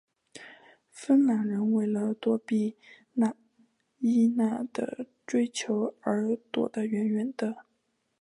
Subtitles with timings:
[0.89, 2.75] 芬兰人为了躲避
[3.13, 3.35] 纳
[3.99, 7.65] 伊娜的追求而躲得远远的。